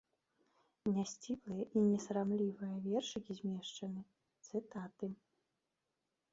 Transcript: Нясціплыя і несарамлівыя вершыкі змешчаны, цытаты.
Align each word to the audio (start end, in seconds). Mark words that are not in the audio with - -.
Нясціплыя 0.95 1.65
і 1.75 1.83
несарамлівыя 1.89 2.71
вершыкі 2.87 3.31
змешчаны, 3.43 4.01
цытаты. 4.49 5.15